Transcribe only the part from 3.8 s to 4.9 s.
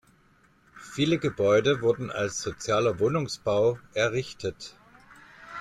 errichtet.